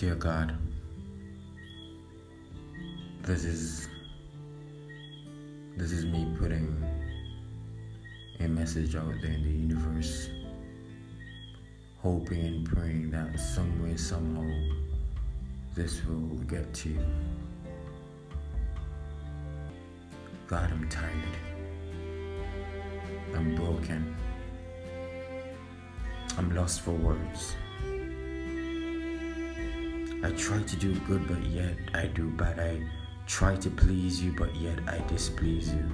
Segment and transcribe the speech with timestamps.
[0.00, 0.56] Dear God,
[3.20, 3.86] this is
[5.76, 6.82] this is me putting
[8.38, 10.30] a message out there in the universe,
[11.98, 14.50] hoping and praying that some way, somehow,
[15.74, 17.04] this will get to you.
[20.46, 21.36] God, I'm tired.
[23.34, 24.16] I'm broken.
[26.38, 27.54] I'm lost for words.
[30.22, 32.60] I try to do good, but yet I do bad.
[32.60, 32.82] I
[33.26, 35.88] try to please you, but yet I displease you.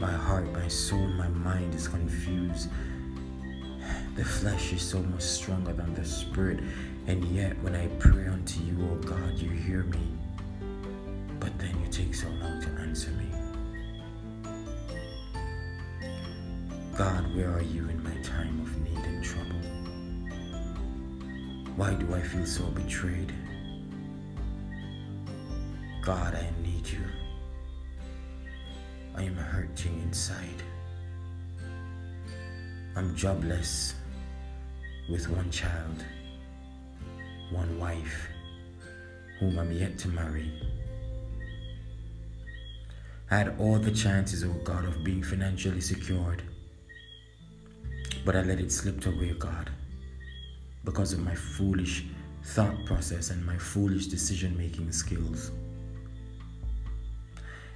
[0.00, 2.68] My heart, my soul, my mind is confused.
[4.16, 6.58] The flesh is so much stronger than the spirit,
[7.06, 10.08] and yet when I pray unto you, oh God, you hear me.
[11.38, 13.26] But then you take so long to answer me.
[16.96, 19.79] God, where are you in my time of need and trouble?
[21.80, 23.32] Why do I feel so betrayed?
[26.02, 27.06] God, I need you.
[29.16, 30.62] I am hurting inside.
[32.94, 33.94] I'm jobless
[35.08, 36.04] with one child,
[37.50, 38.28] one wife,
[39.38, 40.52] whom I'm yet to marry.
[43.30, 46.42] I had all the chances, oh God, of being financially secured,
[48.26, 49.70] but I let it slip away, God
[50.84, 52.04] because of my foolish
[52.42, 55.50] thought process and my foolish decision making skills.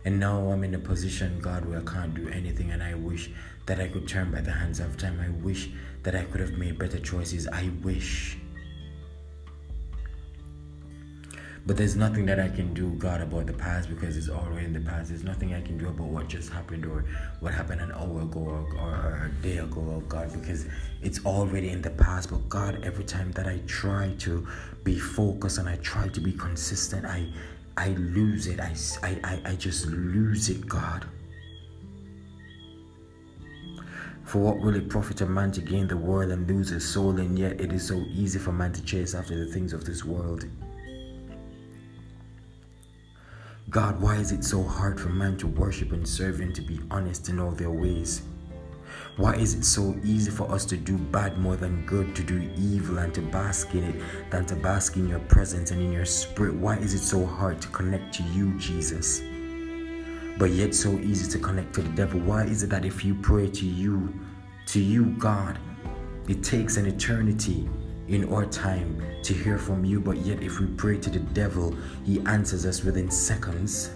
[0.05, 3.31] And now I'm in a position, God, where I can't do anything, and I wish
[3.67, 5.19] that I could turn by the hands of time.
[5.19, 5.71] I wish
[6.03, 7.49] that I could have made better choices.
[7.49, 8.37] I wish.
[11.67, 14.75] But there's nothing that I can do, God, about the past because it's already in
[14.75, 15.09] the past.
[15.09, 17.07] There's nothing I can do about what just happened or
[17.41, 20.67] what happened an hour ago or, or, a day ago, oh God, because
[21.01, 22.31] it's already in the past.
[22.31, 24.47] But God, every time that I try to
[24.83, 27.33] be focused and I try to be consistent, I
[27.77, 28.61] I lose it.
[28.61, 28.73] I,
[29.03, 31.07] I, I just lose it, God.
[34.25, 37.19] For what will it profit a man to gain the world and lose his soul?
[37.19, 40.05] And yet it is so easy for man to chase after the things of this
[40.05, 40.47] world.
[43.75, 46.79] God, why is it so hard for man to worship and serve and to be
[46.93, 48.23] honest in all their ways?
[49.17, 52.49] Why is it so easy for us to do bad more than good, to do
[52.57, 56.05] evil and to bask in it than to bask in your presence and in your
[56.05, 56.55] spirit?
[56.55, 59.23] Why is it so hard to connect to you, Jesus?
[60.39, 62.21] But yet so easy to connect to the devil.
[62.21, 64.15] Why is it that if you pray to you,
[64.67, 65.59] to you, God,
[66.29, 67.69] it takes an eternity
[68.09, 71.77] in our time to hear from you, but yet if we pray to the devil,
[72.05, 73.91] he answers us within seconds.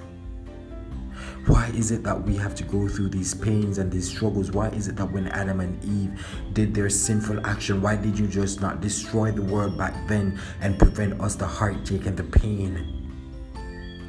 [1.46, 4.50] Why is it that we have to go through these pains and these struggles?
[4.50, 8.26] Why is it that when Adam and Eve did their sinful action, why did you
[8.26, 13.08] just not destroy the world back then and prevent us the heartache and the pain?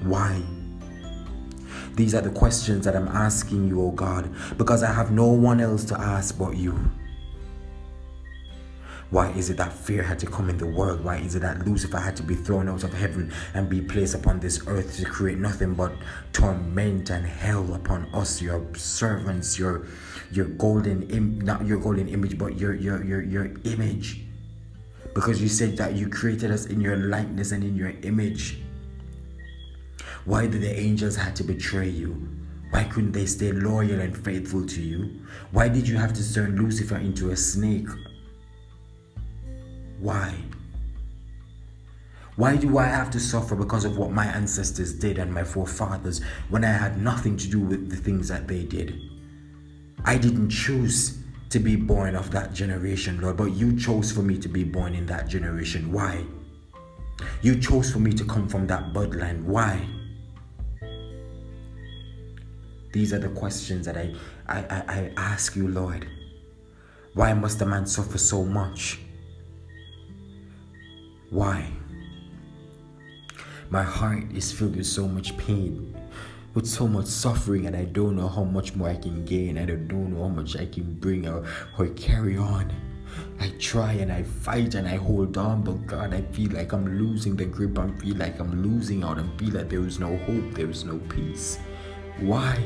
[0.03, 0.41] Why?
[1.93, 5.59] These are the questions that I'm asking you, oh God, because I have no one
[5.59, 6.77] else to ask but you.
[9.11, 11.03] Why is it that fear had to come in the world?
[11.03, 14.13] Why is it that Lucifer had to be thrown out of heaven and be placed
[14.13, 15.93] upon this earth to create nothing but
[16.31, 19.87] torment and hell upon us, your servants, your
[20.31, 24.21] your golden Im- not your golden image, but your your your your image?
[25.15, 28.61] Because you said that you created us in your likeness and in your image.
[30.25, 32.29] Why did the angels have to betray you?
[32.69, 35.21] Why couldn't they stay loyal and faithful to you?
[35.49, 37.87] Why did you have to turn Lucifer into a snake
[39.99, 40.35] why?
[42.35, 46.21] Why do I have to suffer because of what my ancestors did and my forefathers
[46.47, 48.97] when I had nothing to do with the things that they did?
[50.05, 51.17] I didn't choose
[51.49, 54.95] to be born of that generation, Lord, but you chose for me to be born
[54.95, 55.91] in that generation.
[55.91, 56.23] Why?
[57.41, 59.43] You chose for me to come from that bloodline.
[59.43, 59.85] Why?
[62.93, 64.15] These are the questions that I,
[64.47, 66.07] I, I, I ask you, Lord.
[67.15, 68.99] Why must a man suffer so much?
[71.29, 71.71] Why?
[73.69, 75.95] My heart is filled with so much pain,
[76.55, 79.59] with so much suffering, and I don't know how much more I can gain.
[79.59, 81.45] I don't know how much I can bring or,
[81.77, 82.73] or carry on.
[83.39, 86.97] I try and I fight and I hold on, but God, I feel like I'm
[86.97, 87.77] losing the grip.
[87.77, 90.83] I feel like I'm losing out and feel like there is no hope, there is
[90.83, 91.59] no peace.
[92.19, 92.57] Why?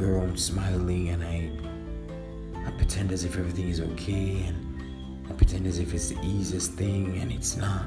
[0.00, 1.50] Girl, I'm smiling and I
[2.66, 6.72] I pretend as if everything is okay and I pretend as if it's the easiest
[6.72, 7.84] thing and it's not.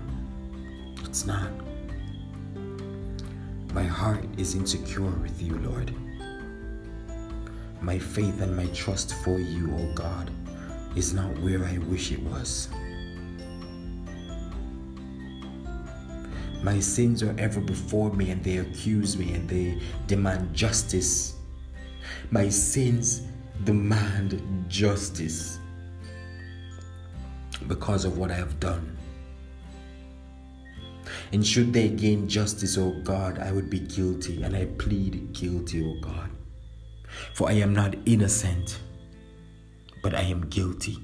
[1.05, 1.49] It's not.
[3.73, 5.91] My heart is insecure with you, Lord.
[7.81, 10.29] My faith and my trust for you, O oh God,
[10.95, 12.69] is not where I wish it was.
[16.63, 21.35] My sins are ever before me and they accuse me and they demand justice.
[22.31, 23.23] My sins
[23.65, 25.59] demand justice
[27.67, 28.97] because of what I have done.
[31.33, 35.83] And should they gain justice, O God, I would be guilty, and I plead guilty,
[35.83, 36.29] O God.
[37.33, 38.79] For I am not innocent,
[40.01, 40.97] but I am guilty.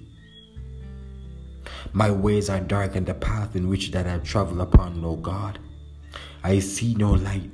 [1.94, 5.60] My ways are dark, and the path in which that I travel upon, O God,
[6.44, 7.50] I see no light.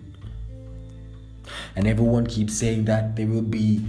[1.75, 3.85] And everyone keeps saying that there will be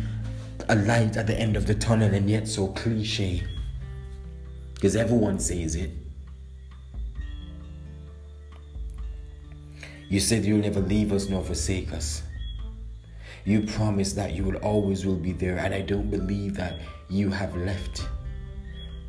[0.69, 3.43] a light at the end of the tunnel, and yet so cliche.
[4.75, 5.91] Because everyone says it.
[10.09, 12.23] You said you'll never leave us nor forsake us.
[13.45, 16.79] You promised that you will always will be there, and I don't believe that
[17.09, 18.07] you have left.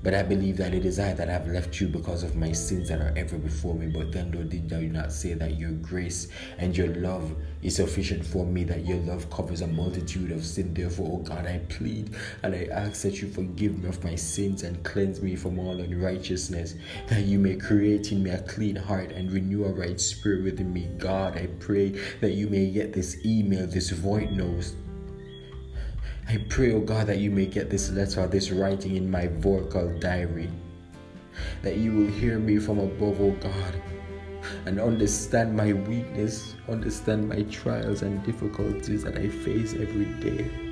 [0.03, 2.89] But I believe that it is I that have left you because of my sins
[2.89, 3.87] that are ever before me.
[3.87, 6.27] But then, Lord, did you not say that your grace
[6.59, 10.73] and your love is sufficient for me, that your love covers a multitude of sin?
[10.73, 14.63] Therefore, oh God, I plead and I ask that you forgive me of my sins
[14.63, 16.75] and cleanse me from all unrighteousness,
[17.07, 20.71] that you may create in me a clean heart and renew a right spirit within
[20.71, 20.87] me.
[20.97, 24.73] God, I pray that you may get this email, this void note
[26.29, 29.97] I pray, oh God, that you may get this letter, this writing in my vocal
[29.99, 30.49] diary.
[31.61, 33.81] That you will hear me from above, oh God,
[34.65, 40.66] and understand my weakness, understand my trials and difficulties that I face every day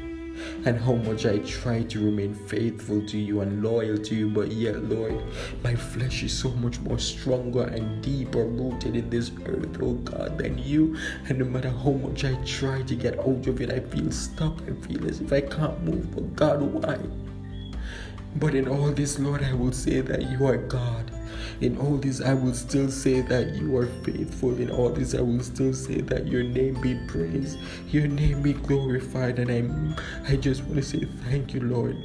[0.66, 4.52] and how much I try to remain faithful to you and loyal to you, but
[4.52, 5.24] yet, Lord,
[5.64, 10.38] my flesh is so much more stronger and deeper rooted in this earth, oh God,
[10.38, 10.98] than you.
[11.30, 14.62] And no matter how much I try to get out of it, I feel stuck.
[14.64, 17.00] I feel as if I can't move, but God, why?
[18.38, 21.12] But in all this, Lord, I will say that you are God.
[21.62, 24.58] In all this, I will still say that you are faithful.
[24.60, 27.58] In all this, I will still say that your name be praised,
[27.90, 29.40] your name be glorified.
[29.40, 29.98] And
[30.28, 31.98] I, I just want to say thank you, Lord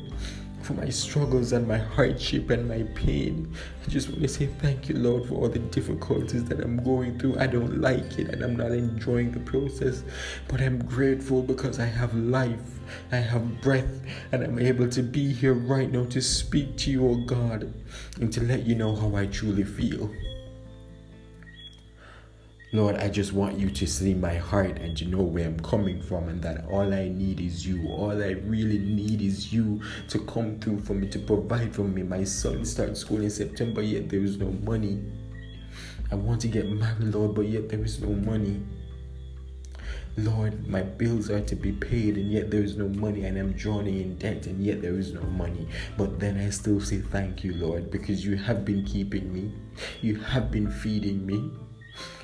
[0.70, 3.52] for my struggles and my hardship and my pain.
[3.84, 7.19] I just want to say thank you, Lord, for all the difficulties that I'm going
[7.19, 7.38] through.
[7.38, 10.05] I don't like it and I'm not enjoying the process,
[10.49, 12.78] but I'm grateful because I have life,
[13.11, 14.00] I have breath,
[14.32, 17.72] and I'm able to be here right now to speak to you, oh God,
[18.20, 20.11] and to let you know how I truly feel.
[22.72, 26.00] Lord, I just want you to see my heart and to know where I'm coming
[26.00, 27.88] from, and that all I need is you.
[27.88, 32.05] All I really need is you to come through for me, to provide for me.
[32.05, 35.02] My son starts school in September, yet there is no money.
[36.12, 38.62] I want to get married, Lord, but yet there is no money.
[40.17, 43.52] Lord, my bills are to be paid, and yet there is no money, and I'm
[43.55, 45.67] drowning in debt, and yet there is no money.
[45.99, 49.52] But then I still say thank you, Lord, because you have been keeping me,
[50.02, 51.50] you have been feeding me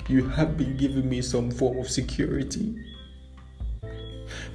[0.07, 2.75] you have been giving me some form of security.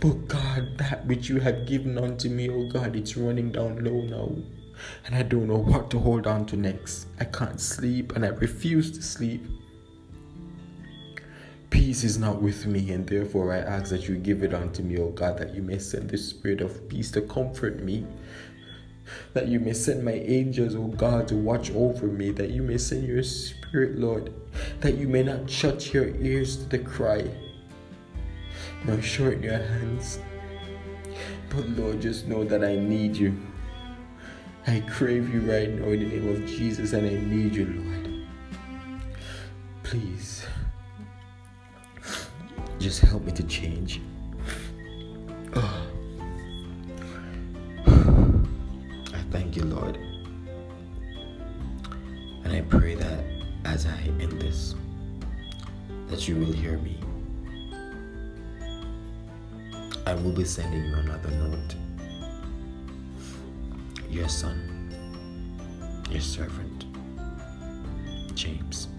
[0.00, 4.02] But God, that which you have given unto me, oh God, it's running down low
[4.02, 4.42] now.
[5.06, 7.06] And I don't know what to hold on to next.
[7.20, 9.44] I can't sleep and I refuse to sleep.
[11.70, 14.98] Peace is not with me, and therefore I ask that you give it unto me,
[14.98, 18.06] O God, that you may send the spirit of peace to comfort me,
[19.34, 22.78] that you may send my angels, O God, to watch over me, that you may
[22.78, 24.32] send your Spirit, Lord,
[24.80, 27.24] that you may not shut your ears to the cry,
[28.84, 30.18] nor shorten your hands.
[31.50, 33.40] But Lord, just know that I need you.
[34.66, 38.26] I crave you right now in the name of Jesus, and I need you, Lord.
[39.82, 40.46] Please,
[42.78, 44.00] just help me to change.
[45.54, 45.81] Oh.
[56.62, 56.96] Hear me.
[60.06, 61.74] I will be sending you another note.
[64.08, 64.94] Your son,
[66.08, 66.84] your servant,
[68.36, 68.91] James.